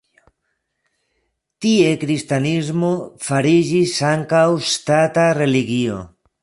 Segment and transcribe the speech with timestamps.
[1.65, 2.91] Tie kristanismo
[3.27, 6.05] fariĝis ankaŭ ŝtata religio.